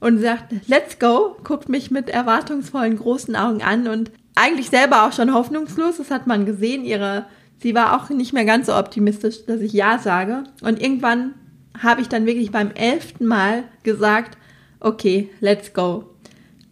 und 0.00 0.18
sagt, 0.18 0.52
let's 0.66 0.98
go, 0.98 1.36
guckt 1.44 1.68
mich 1.68 1.92
mit 1.92 2.10
erwartungsvollen 2.10 2.98
großen 2.98 3.36
Augen 3.36 3.62
an 3.62 3.86
und 3.86 4.10
eigentlich 4.34 4.68
selber 4.68 5.06
auch 5.06 5.12
schon 5.12 5.32
hoffnungslos. 5.32 5.98
Das 5.98 6.10
hat 6.10 6.26
man 6.26 6.44
gesehen. 6.44 6.84
Ihre, 6.84 7.26
sie 7.60 7.76
war 7.76 7.96
auch 7.96 8.10
nicht 8.10 8.32
mehr 8.32 8.44
ganz 8.44 8.66
so 8.66 8.74
optimistisch, 8.74 9.46
dass 9.46 9.60
ich 9.60 9.72
Ja 9.72 10.00
sage. 10.00 10.42
Und 10.60 10.82
irgendwann 10.82 11.34
habe 11.80 12.00
ich 12.00 12.08
dann 12.08 12.26
wirklich 12.26 12.50
beim 12.50 12.72
elften 12.72 13.26
Mal 13.26 13.62
gesagt, 13.84 14.36
okay, 14.80 15.30
let's 15.38 15.72
go. 15.72 16.11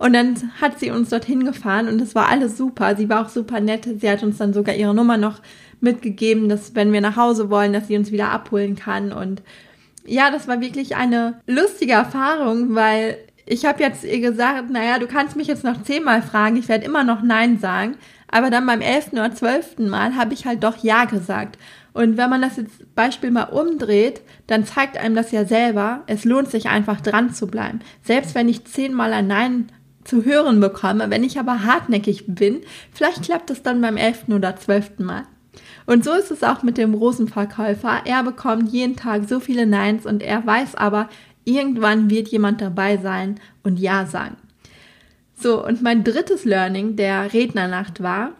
Und 0.00 0.14
dann 0.14 0.50
hat 0.58 0.80
sie 0.80 0.90
uns 0.90 1.10
dorthin 1.10 1.44
gefahren 1.44 1.86
und 1.86 2.00
es 2.00 2.14
war 2.14 2.30
alles 2.30 2.56
super. 2.56 2.96
Sie 2.96 3.10
war 3.10 3.22
auch 3.22 3.28
super 3.28 3.60
nett. 3.60 3.86
Sie 4.00 4.10
hat 4.10 4.22
uns 4.22 4.38
dann 4.38 4.54
sogar 4.54 4.74
ihre 4.74 4.94
Nummer 4.94 5.18
noch 5.18 5.42
mitgegeben, 5.82 6.48
dass 6.48 6.74
wenn 6.74 6.90
wir 6.94 7.02
nach 7.02 7.16
Hause 7.16 7.50
wollen, 7.50 7.74
dass 7.74 7.88
sie 7.88 7.98
uns 7.98 8.10
wieder 8.10 8.30
abholen 8.30 8.76
kann. 8.76 9.12
Und 9.12 9.42
ja, 10.06 10.30
das 10.30 10.48
war 10.48 10.62
wirklich 10.62 10.96
eine 10.96 11.38
lustige 11.46 11.92
Erfahrung, 11.92 12.74
weil 12.74 13.18
ich 13.44 13.66
habe 13.66 13.82
jetzt 13.82 14.02
ihr 14.02 14.20
gesagt, 14.20 14.70
naja, 14.70 14.98
du 14.98 15.06
kannst 15.06 15.36
mich 15.36 15.48
jetzt 15.48 15.64
noch 15.64 15.82
zehnmal 15.82 16.22
fragen, 16.22 16.56
ich 16.56 16.70
werde 16.70 16.86
immer 16.86 17.04
noch 17.04 17.20
Nein 17.20 17.58
sagen. 17.58 17.96
Aber 18.30 18.48
dann 18.48 18.64
beim 18.64 18.80
elften 18.80 19.18
oder 19.18 19.34
zwölften 19.34 19.90
Mal 19.90 20.16
habe 20.16 20.32
ich 20.32 20.46
halt 20.46 20.64
doch 20.64 20.82
Ja 20.82 21.04
gesagt. 21.04 21.58
Und 21.92 22.16
wenn 22.16 22.30
man 22.30 22.40
das 22.40 22.56
jetzt 22.56 22.94
Beispiel 22.94 23.32
mal 23.32 23.50
umdreht, 23.50 24.22
dann 24.46 24.64
zeigt 24.64 24.96
einem 24.96 25.14
das 25.14 25.30
ja 25.30 25.44
selber, 25.44 26.04
es 26.06 26.24
lohnt 26.24 26.48
sich 26.48 26.70
einfach 26.70 27.02
dran 27.02 27.34
zu 27.34 27.48
bleiben. 27.48 27.80
Selbst 28.02 28.34
wenn 28.34 28.48
ich 28.48 28.64
zehnmal 28.64 29.12
ein 29.12 29.26
Nein 29.26 29.66
zu 30.10 30.24
hören 30.24 30.58
bekomme. 30.58 31.08
Wenn 31.08 31.22
ich 31.22 31.38
aber 31.38 31.64
hartnäckig 31.64 32.24
bin, 32.26 32.62
vielleicht 32.92 33.22
klappt 33.22 33.48
es 33.50 33.62
dann 33.62 33.80
beim 33.80 33.96
elften 33.96 34.32
oder 34.32 34.56
zwölften 34.56 35.04
Mal. 35.04 35.22
Und 35.86 36.04
so 36.04 36.12
ist 36.12 36.32
es 36.32 36.42
auch 36.42 36.62
mit 36.62 36.78
dem 36.78 36.94
Rosenverkäufer. 36.94 38.02
Er 38.04 38.22
bekommt 38.24 38.72
jeden 38.72 38.96
Tag 38.96 39.28
so 39.28 39.40
viele 39.40 39.66
Neins 39.66 40.06
und 40.06 40.22
er 40.22 40.44
weiß 40.44 40.74
aber, 40.74 41.08
irgendwann 41.44 42.10
wird 42.10 42.28
jemand 42.28 42.60
dabei 42.60 42.96
sein 42.96 43.40
und 43.62 43.78
Ja 43.78 44.04
sagen. 44.06 44.36
So, 45.34 45.64
und 45.64 45.80
mein 45.80 46.04
drittes 46.04 46.44
Learning 46.44 46.96
der 46.96 47.32
Rednernacht 47.32 48.02
war, 48.02 48.32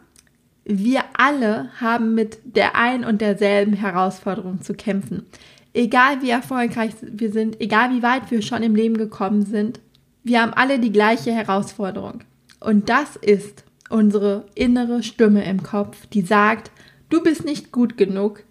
wir 0.64 1.02
alle 1.16 1.70
haben 1.80 2.14
mit 2.14 2.38
der 2.44 2.76
ein 2.76 3.04
und 3.04 3.20
derselben 3.20 3.72
Herausforderung 3.72 4.60
zu 4.60 4.74
kämpfen. 4.74 5.24
Egal 5.72 6.20
wie 6.20 6.30
erfolgreich 6.30 6.92
wir 7.00 7.32
sind, 7.32 7.60
egal 7.60 7.90
wie 7.90 8.02
weit 8.02 8.30
wir 8.30 8.42
schon 8.42 8.62
im 8.62 8.74
Leben 8.74 8.98
gekommen 8.98 9.46
sind, 9.46 9.80
wir 10.22 10.42
haben 10.42 10.52
alle 10.54 10.78
die 10.78 10.92
gleiche 10.92 11.32
Herausforderung. 11.32 12.20
Und 12.60 12.88
das 12.88 13.16
ist 13.16 13.64
unsere 13.88 14.46
innere 14.54 15.02
Stimme 15.02 15.44
im 15.44 15.62
Kopf, 15.62 16.06
die 16.06 16.22
sagt, 16.22 16.70
du 17.08 17.22
bist 17.22 17.44
nicht 17.44 17.72
gut 17.72 17.96
genug, 17.96 18.44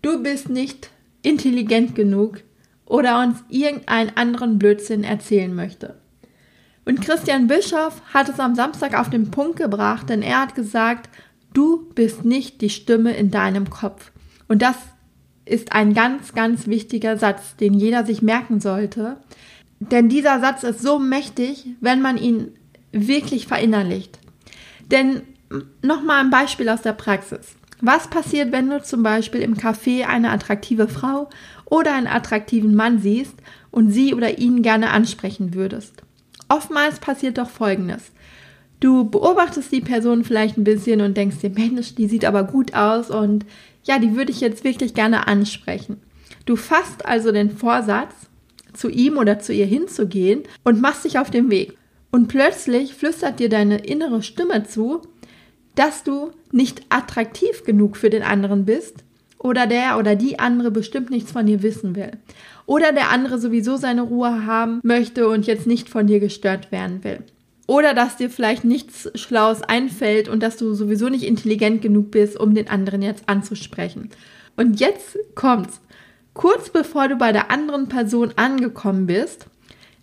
du 0.00 0.22
bist 0.22 0.48
nicht 0.48 0.90
intelligent 1.22 1.94
genug 1.94 2.42
oder 2.84 3.20
uns 3.20 3.44
irgendeinen 3.48 4.16
anderen 4.16 4.58
Blödsinn 4.58 5.04
erzählen 5.04 5.54
möchte. 5.54 6.00
Und 6.84 7.00
Christian 7.00 7.46
Bischof 7.46 8.02
hat 8.12 8.28
es 8.28 8.40
am 8.40 8.56
Samstag 8.56 8.98
auf 8.98 9.08
den 9.08 9.30
Punkt 9.30 9.56
gebracht, 9.56 10.08
denn 10.08 10.22
er 10.22 10.40
hat 10.40 10.54
gesagt, 10.56 11.08
du 11.54 11.88
bist 11.94 12.24
nicht 12.24 12.60
die 12.60 12.70
Stimme 12.70 13.14
in 13.14 13.30
deinem 13.30 13.70
Kopf. 13.70 14.10
Und 14.48 14.62
das 14.62 14.76
ist 15.44 15.72
ein 15.72 15.94
ganz, 15.94 16.34
ganz 16.34 16.66
wichtiger 16.66 17.16
Satz, 17.16 17.56
den 17.56 17.74
jeder 17.74 18.04
sich 18.04 18.20
merken 18.20 18.60
sollte. 18.60 19.18
Denn 19.90 20.08
dieser 20.08 20.40
Satz 20.40 20.62
ist 20.62 20.80
so 20.80 20.98
mächtig, 20.98 21.66
wenn 21.80 22.00
man 22.02 22.16
ihn 22.16 22.52
wirklich 22.92 23.46
verinnerlicht. 23.46 24.18
Denn 24.90 25.22
nochmal 25.82 26.20
ein 26.20 26.30
Beispiel 26.30 26.68
aus 26.68 26.82
der 26.82 26.92
Praxis. 26.92 27.56
Was 27.80 28.08
passiert, 28.08 28.52
wenn 28.52 28.70
du 28.70 28.80
zum 28.80 29.02
Beispiel 29.02 29.40
im 29.40 29.56
Café 29.56 30.04
eine 30.04 30.30
attraktive 30.30 30.86
Frau 30.86 31.28
oder 31.64 31.94
einen 31.94 32.06
attraktiven 32.06 32.76
Mann 32.76 33.00
siehst 33.00 33.34
und 33.72 33.90
sie 33.90 34.14
oder 34.14 34.38
ihn 34.38 34.62
gerne 34.62 34.90
ansprechen 34.90 35.54
würdest? 35.54 35.94
Oftmals 36.48 37.00
passiert 37.00 37.38
doch 37.38 37.50
Folgendes. 37.50 38.12
Du 38.78 39.08
beobachtest 39.08 39.72
die 39.72 39.80
Person 39.80 40.22
vielleicht 40.22 40.58
ein 40.58 40.64
bisschen 40.64 41.00
und 41.00 41.16
denkst 41.16 41.38
dir, 41.38 41.50
Mensch, 41.50 41.94
die 41.94 42.06
sieht 42.06 42.24
aber 42.24 42.44
gut 42.44 42.74
aus 42.74 43.10
und 43.10 43.46
ja, 43.84 43.98
die 43.98 44.14
würde 44.14 44.30
ich 44.30 44.40
jetzt 44.40 44.62
wirklich 44.62 44.94
gerne 44.94 45.26
ansprechen. 45.26 46.00
Du 46.46 46.56
fasst 46.56 47.04
also 47.04 47.32
den 47.32 47.50
Vorsatz, 47.50 48.14
zu 48.72 48.88
ihm 48.88 49.18
oder 49.18 49.38
zu 49.38 49.52
ihr 49.52 49.66
hinzugehen 49.66 50.42
und 50.64 50.80
machst 50.80 51.04
dich 51.04 51.18
auf 51.18 51.30
den 51.30 51.50
Weg. 51.50 51.76
Und 52.10 52.28
plötzlich 52.28 52.94
flüstert 52.94 53.40
dir 53.40 53.48
deine 53.48 53.78
innere 53.78 54.22
Stimme 54.22 54.64
zu, 54.64 55.02
dass 55.74 56.04
du 56.04 56.30
nicht 56.50 56.82
attraktiv 56.90 57.64
genug 57.64 57.96
für 57.96 58.10
den 58.10 58.22
anderen 58.22 58.64
bist 58.64 59.04
oder 59.38 59.66
der 59.66 59.98
oder 59.98 60.14
die 60.14 60.38
andere 60.38 60.70
bestimmt 60.70 61.10
nichts 61.10 61.32
von 61.32 61.46
dir 61.46 61.62
wissen 61.62 61.96
will. 61.96 62.12
Oder 62.66 62.92
der 62.92 63.10
andere 63.10 63.38
sowieso 63.38 63.76
seine 63.76 64.02
Ruhe 64.02 64.46
haben 64.46 64.80
möchte 64.82 65.28
und 65.28 65.46
jetzt 65.46 65.66
nicht 65.66 65.88
von 65.88 66.06
dir 66.06 66.20
gestört 66.20 66.70
werden 66.70 67.02
will. 67.02 67.20
Oder 67.66 67.94
dass 67.94 68.16
dir 68.16 68.30
vielleicht 68.30 68.64
nichts 68.64 69.10
Schlaues 69.14 69.62
einfällt 69.62 70.28
und 70.28 70.42
dass 70.42 70.56
du 70.56 70.74
sowieso 70.74 71.08
nicht 71.08 71.24
intelligent 71.24 71.82
genug 71.82 72.10
bist, 72.10 72.38
um 72.38 72.54
den 72.54 72.68
anderen 72.68 73.02
jetzt 73.02 73.28
anzusprechen. 73.28 74.10
Und 74.56 74.80
jetzt 74.80 75.18
kommt's. 75.34 75.80
Kurz 76.34 76.70
bevor 76.70 77.08
du 77.08 77.16
bei 77.16 77.32
der 77.32 77.50
anderen 77.50 77.88
Person 77.88 78.32
angekommen 78.36 79.06
bist, 79.06 79.46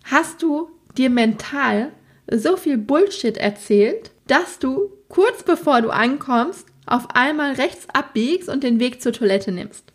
hast 0.04 0.42
du 0.42 0.70
dir 0.96 1.10
mental 1.10 1.92
so 2.30 2.56
viel 2.56 2.78
Bullshit 2.78 3.36
erzählt, 3.36 4.12
dass 4.26 4.58
du 4.58 4.92
kurz 5.08 5.42
bevor 5.42 5.82
du 5.82 5.90
ankommst, 5.90 6.66
auf 6.86 7.08
einmal 7.14 7.54
rechts 7.54 7.88
abbiegst 7.92 8.48
und 8.48 8.62
den 8.62 8.80
Weg 8.80 9.02
zur 9.02 9.12
Toilette 9.12 9.52
nimmst. 9.52 9.92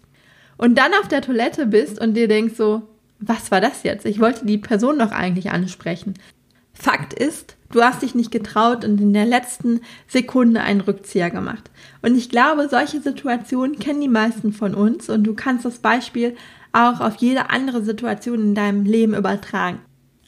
Und 0.57 0.77
dann 0.77 0.93
auf 0.93 1.07
der 1.07 1.21
Toilette 1.21 1.65
bist 1.65 1.99
und 1.99 2.13
dir 2.13 2.27
denkst 2.27 2.55
so, 2.55 2.83
was 3.19 3.51
war 3.51 3.61
das 3.61 3.83
jetzt? 3.83 4.05
Ich 4.05 4.19
wollte 4.19 4.45
die 4.45 4.57
Person 4.57 4.99
doch 4.99 5.11
eigentlich 5.11 5.51
ansprechen. 5.51 6.15
Fakt 6.75 7.13
ist, 7.13 7.55
du 7.71 7.81
hast 7.81 8.01
dich 8.01 8.13
nicht 8.13 8.31
getraut 8.31 8.85
und 8.85 8.99
in 9.01 9.13
der 9.13 9.25
letzten 9.25 9.81
Sekunde 10.07 10.61
einen 10.61 10.81
Rückzieher 10.81 11.31
gemacht. 11.31 11.71
Und 12.01 12.15
ich 12.15 12.29
glaube, 12.29 12.67
solche 12.69 13.01
Situationen 13.01 13.79
kennen 13.79 14.01
die 14.01 14.09
meisten 14.09 14.53
von 14.53 14.75
uns 14.75 15.09
und 15.09 15.23
du 15.23 15.33
kannst 15.33 15.65
das 15.65 15.79
Beispiel 15.79 16.35
auch 16.73 16.99
auf 16.99 17.15
jede 17.15 17.49
andere 17.49 17.83
Situation 17.83 18.39
in 18.39 18.55
deinem 18.55 18.83
Leben 18.83 19.15
übertragen. 19.15 19.79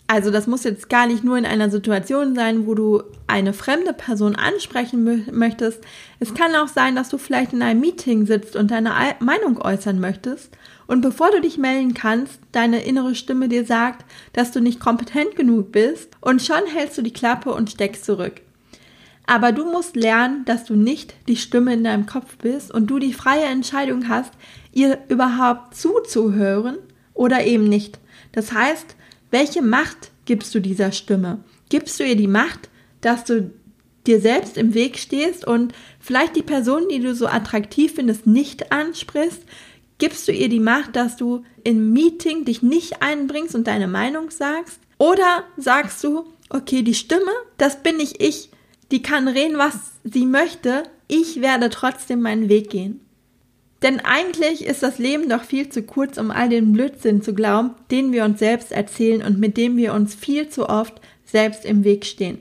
Also 0.10 0.32
das 0.32 0.48
muss 0.48 0.63
jetzt 0.63 0.89
gar 0.89 1.06
nicht 1.06 1.25
nur 1.25 1.38
in 1.38 1.46
einer 1.46 1.70
Situation 1.70 2.34
sein, 2.34 2.66
wo 2.66 2.75
du 2.75 3.04
eine 3.27 3.51
fremde 3.51 3.92
Person 3.92 4.38
ansprechen 4.38 5.25
möchtest. 5.34 5.84
Es 6.22 6.34
kann 6.34 6.56
auch 6.56 6.70
sein, 6.70 6.96
dass 6.96 7.10
du 7.10 7.18
vielleicht 7.18 7.51
in 7.51 7.62
einem 7.62 7.82
Meeting 7.82 8.25
sitzt 8.25 8.56
und 8.56 8.72
deine 8.72 8.94
Meinung 9.20 9.58
äußern 9.62 10.00
möchtest 10.00 10.58
und 10.88 11.01
bevor 11.01 11.32
du 11.32 11.41
dich 11.41 11.58
melden 11.58 11.94
kannst, 11.94 12.39
deine 12.51 12.84
innere 12.84 13.13
Stimme 13.13 13.50
dir 13.50 13.65
sagt, 13.65 14.06
dass 14.34 14.51
du 14.51 14.62
nicht 14.62 14.79
kompetent 14.79 15.36
genug 15.36 15.72
bist 15.72 16.10
und 16.22 16.41
schon 16.41 16.65
hältst 16.65 16.98
du 16.98 17.01
die 17.01 17.13
Klappe 17.13 17.53
und 17.53 17.70
steckst 17.70 18.06
zurück. 18.06 18.41
Aber 19.25 19.51
du 19.51 19.70
musst 19.70 19.98
lernen, 19.98 20.46
dass 20.46 20.63
du 20.63 20.75
nicht 20.75 21.13
die 21.27 21.36
Stimme 21.36 21.74
in 21.74 21.84
deinem 21.84 22.06
Kopf 22.06 22.38
bist 22.38 22.74
und 22.74 22.88
du 22.88 22.98
die 22.98 23.13
freie 23.13 23.44
Entscheidung 23.44 24.08
hast, 24.08 24.32
ihr 24.72 25.00
überhaupt 25.10 25.75
zuzuhören 25.75 26.77
oder 27.13 27.46
eben 27.46 27.65
nicht. 27.65 28.00
Das 28.32 28.53
heißt, 28.53 28.96
welche 29.29 29.62
Macht 29.62 30.12
gibst 30.24 30.56
du 30.56 30.62
dieser 30.62 30.94
Stimme? 30.94 31.39
Gibst 31.70 32.00
du 32.00 32.06
ihr 32.06 32.15
die 32.15 32.27
Macht, 32.27 32.70
dass 33.01 33.25
du 33.25 33.51
dir 34.06 34.22
selbst 34.22 34.58
im 34.58 34.74
Weg 34.74 34.98
stehst 34.98 35.46
und 35.46 35.74
vielleicht 36.00 36.38
die 36.38 36.44
Person, 36.44 36.88
die 36.89 37.00
du 37.00 37.13
so 37.13 37.27
attraktiv 37.27 37.96
findest, 37.96 38.25
nicht 38.25 38.72
ansprichst? 38.72 39.44
Gibst 40.00 40.27
du 40.27 40.32
ihr 40.32 40.50
die 40.50 40.60
Macht, 40.60 40.96
dass 40.96 41.18
du 41.18 41.44
im 41.63 41.92
Meeting 41.92 42.46
dich 42.46 42.62
nicht 42.62 43.01
einbringst 43.01 43.56
und 43.56 43.68
deine 43.68 43.88
Meinung 43.88 44.30
sagst? 44.30 44.80
Oder 45.00 45.44
sagst 45.58 46.04
du, 46.04 46.25
okay, 46.50 46.84
die 46.84 46.94
Stimme, 46.94 47.32
das 47.58 47.82
bin 47.82 47.98
nicht 47.98 48.22
ich, 48.22 48.50
die 48.92 49.01
kann 49.01 49.27
reden, 49.27 49.58
was 49.58 49.75
sie 50.04 50.25
möchte, 50.25 50.84
ich 51.08 51.42
werde 51.42 51.70
trotzdem 51.70 52.22
meinen 52.22 52.50
Weg 52.50 52.70
gehen. 52.70 53.01
Denn 53.82 54.00
eigentlich 54.00 54.66
ist 54.66 54.82
das 54.82 54.98
Leben 54.98 55.30
doch 55.30 55.44
viel 55.44 55.70
zu 55.70 55.84
kurz, 55.84 56.18
um 56.18 56.32
all 56.32 56.50
den 56.50 56.74
Blödsinn 56.74 57.22
zu 57.22 57.34
glauben, 57.34 57.72
den 57.92 58.12
wir 58.12 58.25
uns 58.25 58.39
selbst 58.39 58.72
erzählen 58.72 59.22
und 59.22 59.39
mit 59.39 59.56
dem 59.58 59.77
wir 59.77 59.94
uns 59.94 60.16
viel 60.16 60.50
zu 60.50 60.68
oft 60.68 61.00
selbst 61.25 61.63
im 61.66 61.84
Weg 61.84 62.06
stehen. 62.06 62.39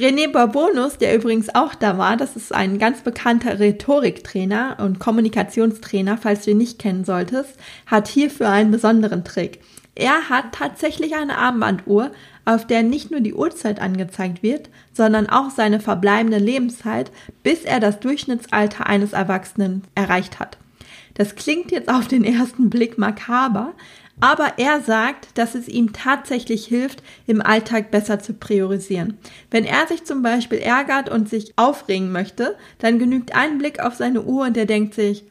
René 0.00 0.28
Barbonus, 0.28 0.96
der 0.96 1.14
übrigens 1.14 1.54
auch 1.54 1.74
da 1.74 1.98
war, 1.98 2.16
das 2.16 2.34
ist 2.34 2.54
ein 2.54 2.78
ganz 2.78 3.02
bekannter 3.02 3.60
Rhetoriktrainer 3.60 4.78
und 4.80 4.98
Kommunikationstrainer, 4.98 6.16
falls 6.16 6.46
du 6.46 6.52
ihn 6.52 6.56
nicht 6.56 6.78
kennen 6.78 7.04
solltest, 7.04 7.50
hat 7.84 8.08
hierfür 8.08 8.48
einen 8.48 8.70
besonderen 8.70 9.24
Trick. 9.24 9.60
Er 9.94 10.30
hat 10.30 10.52
tatsächlich 10.52 11.16
eine 11.16 11.36
Armbanduhr, 11.36 12.12
auf 12.46 12.66
der 12.66 12.82
nicht 12.82 13.10
nur 13.10 13.20
die 13.20 13.34
Uhrzeit 13.34 13.78
angezeigt 13.78 14.42
wird, 14.42 14.70
sondern 14.94 15.28
auch 15.28 15.50
seine 15.50 15.80
verbleibende 15.80 16.38
Lebenszeit, 16.38 17.12
bis 17.42 17.64
er 17.64 17.78
das 17.78 18.00
Durchschnittsalter 18.00 18.86
eines 18.86 19.12
Erwachsenen 19.12 19.82
erreicht 19.94 20.40
hat. 20.40 20.56
Das 21.12 21.34
klingt 21.34 21.72
jetzt 21.72 21.90
auf 21.90 22.08
den 22.08 22.24
ersten 22.24 22.70
Blick 22.70 22.96
makaber, 22.96 23.74
aber 24.20 24.54
er 24.58 24.80
sagt, 24.80 25.38
dass 25.38 25.54
es 25.54 25.68
ihm 25.68 25.92
tatsächlich 25.92 26.66
hilft, 26.66 27.02
im 27.26 27.40
Alltag 27.40 27.90
besser 27.90 28.18
zu 28.18 28.34
priorisieren. 28.34 29.18
Wenn 29.50 29.64
er 29.64 29.86
sich 29.86 30.04
zum 30.04 30.22
Beispiel 30.22 30.58
ärgert 30.58 31.08
und 31.08 31.28
sich 31.28 31.52
aufregen 31.56 32.12
möchte, 32.12 32.56
dann 32.78 32.98
genügt 32.98 33.34
ein 33.34 33.58
Blick 33.58 33.80
auf 33.80 33.94
seine 33.94 34.22
Uhr 34.22 34.46
und 34.46 34.56
er 34.56 34.66
denkt 34.66 34.94
sich, 34.94 35.24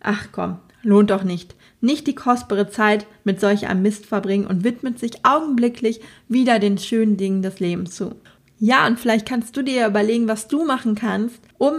ach 0.00 0.28
komm, 0.32 0.58
lohnt 0.82 1.10
doch 1.10 1.24
nicht. 1.24 1.54
Nicht 1.80 2.06
die 2.06 2.14
kostbare 2.14 2.70
Zeit 2.70 3.06
mit 3.24 3.40
solch 3.40 3.66
einem 3.68 3.82
Mist 3.82 4.06
verbringen 4.06 4.46
und 4.46 4.64
widmet 4.64 4.98
sich 4.98 5.24
augenblicklich 5.24 6.00
wieder 6.28 6.58
den 6.58 6.78
schönen 6.78 7.16
Dingen 7.16 7.42
des 7.42 7.60
Lebens 7.60 7.94
zu. 7.94 8.14
Ja, 8.58 8.86
und 8.86 8.98
vielleicht 8.98 9.28
kannst 9.28 9.56
du 9.56 9.62
dir 9.62 9.86
überlegen, 9.86 10.28
was 10.28 10.48
du 10.48 10.64
machen 10.64 10.94
kannst, 10.94 11.40
um 11.58 11.74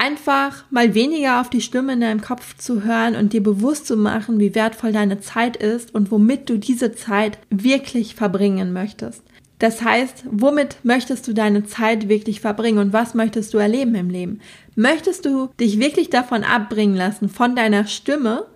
einfach 0.00 0.64
mal 0.70 0.94
weniger 0.94 1.40
auf 1.40 1.50
die 1.50 1.60
Stimme 1.60 1.92
in 1.92 2.00
deinem 2.00 2.22
Kopf 2.22 2.56
zu 2.56 2.84
hören 2.84 3.16
und 3.16 3.34
dir 3.34 3.42
bewusst 3.42 3.86
zu 3.86 3.96
machen, 3.96 4.40
wie 4.40 4.54
wertvoll 4.54 4.92
deine 4.92 5.20
Zeit 5.20 5.56
ist 5.58 5.94
und 5.94 6.10
womit 6.10 6.48
du 6.48 6.58
diese 6.58 6.92
Zeit 6.92 7.38
wirklich 7.50 8.14
verbringen 8.14 8.72
möchtest. 8.72 9.22
Das 9.58 9.82
heißt, 9.82 10.24
womit 10.30 10.78
möchtest 10.84 11.28
du 11.28 11.34
deine 11.34 11.64
Zeit 11.64 12.08
wirklich 12.08 12.40
verbringen 12.40 12.78
und 12.78 12.92
was 12.94 13.12
möchtest 13.12 13.52
du 13.52 13.58
erleben 13.58 13.94
im 13.94 14.08
Leben? 14.08 14.40
Möchtest 14.74 15.26
du 15.26 15.50
dich 15.60 15.78
wirklich 15.78 16.08
davon 16.08 16.44
abbringen 16.44 16.96
lassen, 16.96 17.28
von 17.28 17.54
deiner 17.54 17.86
Stimme, 17.86 18.46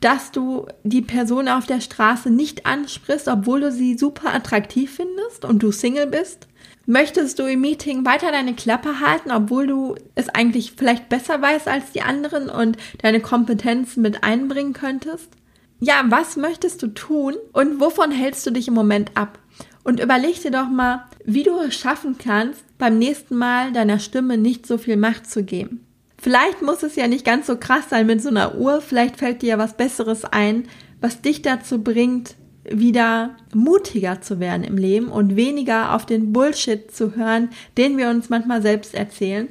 dass 0.00 0.32
du 0.32 0.66
die 0.82 1.00
Person 1.00 1.48
auf 1.48 1.64
der 1.64 1.80
Straße 1.80 2.28
nicht 2.28 2.66
ansprichst, 2.66 3.26
obwohl 3.26 3.62
du 3.62 3.72
sie 3.72 3.96
super 3.96 4.34
attraktiv 4.34 4.96
findest 4.96 5.46
und 5.46 5.62
du 5.62 5.72
Single 5.72 6.08
bist? 6.08 6.46
Möchtest 6.86 7.38
du 7.38 7.44
im 7.44 7.62
Meeting 7.62 8.04
weiter 8.04 8.30
deine 8.30 8.54
Klappe 8.54 9.00
halten, 9.00 9.30
obwohl 9.30 9.66
du 9.66 9.94
es 10.14 10.28
eigentlich 10.28 10.72
vielleicht 10.76 11.08
besser 11.08 11.40
weißt 11.40 11.66
als 11.66 11.92
die 11.92 12.02
anderen 12.02 12.50
und 12.50 12.76
deine 13.00 13.20
Kompetenzen 13.20 14.02
mit 14.02 14.22
einbringen 14.22 14.74
könntest? 14.74 15.30
Ja, 15.80 16.04
was 16.08 16.36
möchtest 16.36 16.82
du 16.82 16.88
tun 16.88 17.34
und 17.52 17.80
wovon 17.80 18.10
hältst 18.10 18.46
du 18.46 18.50
dich 18.50 18.68
im 18.68 18.74
Moment 18.74 19.12
ab? 19.14 19.38
Und 19.82 20.00
überleg 20.00 20.40
dir 20.42 20.50
doch 20.50 20.68
mal, 20.68 21.04
wie 21.24 21.42
du 21.42 21.58
es 21.58 21.74
schaffen 21.74 22.16
kannst, 22.18 22.62
beim 22.78 22.98
nächsten 22.98 23.36
Mal 23.36 23.72
deiner 23.72 23.98
Stimme 23.98 24.36
nicht 24.36 24.66
so 24.66 24.78
viel 24.78 24.96
Macht 24.96 25.30
zu 25.30 25.42
geben. 25.42 25.86
Vielleicht 26.18 26.62
muss 26.62 26.82
es 26.82 26.96
ja 26.96 27.06
nicht 27.06 27.24
ganz 27.24 27.46
so 27.46 27.56
krass 27.56 27.90
sein 27.90 28.06
mit 28.06 28.22
so 28.22 28.30
einer 28.30 28.56
Uhr, 28.56 28.80
vielleicht 28.80 29.18
fällt 29.18 29.42
dir 29.42 29.50
ja 29.50 29.58
was 29.58 29.76
Besseres 29.76 30.24
ein, 30.24 30.68
was 31.00 31.20
dich 31.20 31.42
dazu 31.42 31.82
bringt, 31.82 32.34
wieder 32.70 33.36
mutiger 33.52 34.20
zu 34.20 34.40
werden 34.40 34.64
im 34.64 34.76
Leben 34.76 35.08
und 35.08 35.36
weniger 35.36 35.94
auf 35.94 36.06
den 36.06 36.32
Bullshit 36.32 36.90
zu 36.90 37.14
hören, 37.16 37.50
den 37.76 37.98
wir 37.98 38.08
uns 38.08 38.30
manchmal 38.30 38.62
selbst 38.62 38.94
erzählen 38.94 39.48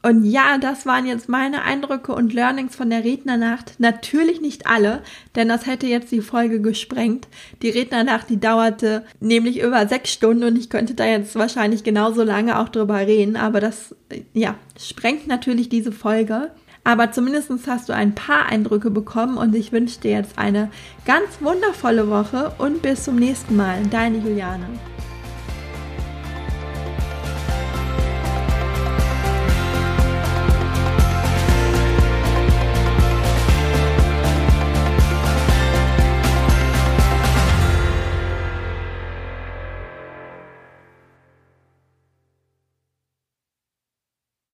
und 0.00 0.24
ja, 0.24 0.58
das 0.58 0.86
waren 0.86 1.06
jetzt 1.06 1.28
meine 1.28 1.62
Eindrücke 1.62 2.14
und 2.14 2.32
Learnings 2.32 2.76
von 2.76 2.88
der 2.88 3.02
Rednernacht. 3.02 3.74
Natürlich 3.78 4.40
nicht 4.40 4.66
alle, 4.66 5.02
denn 5.34 5.48
das 5.48 5.66
hätte 5.66 5.86
jetzt 5.88 6.12
die 6.12 6.20
Folge 6.20 6.60
gesprengt. 6.60 7.26
Die 7.62 7.68
Rednernacht, 7.68 8.30
die 8.30 8.38
dauerte 8.38 9.04
nämlich 9.18 9.60
über 9.60 9.88
sechs 9.88 10.12
Stunden 10.12 10.44
und 10.44 10.56
ich 10.56 10.70
könnte 10.70 10.94
da 10.94 11.04
jetzt 11.04 11.34
wahrscheinlich 11.34 11.82
genauso 11.82 12.22
lange 12.22 12.60
auch 12.60 12.68
drüber 12.68 12.98
reden, 12.98 13.36
aber 13.36 13.60
das, 13.60 13.94
ja, 14.34 14.54
sprengt 14.78 15.26
natürlich 15.26 15.68
diese 15.68 15.92
Folge. 15.92 16.52
Aber 16.88 17.12
zumindest 17.12 17.50
hast 17.66 17.90
du 17.90 17.92
ein 17.92 18.14
paar 18.14 18.46
Eindrücke 18.46 18.90
bekommen 18.90 19.36
und 19.36 19.54
ich 19.54 19.72
wünsche 19.72 20.00
dir 20.00 20.12
jetzt 20.12 20.38
eine 20.38 20.70
ganz 21.04 21.28
wundervolle 21.40 22.08
Woche 22.08 22.52
und 22.56 22.80
bis 22.80 23.04
zum 23.04 23.16
nächsten 23.16 23.56
Mal. 23.56 23.82
Deine 23.90 24.16
Juliane. 24.16 24.64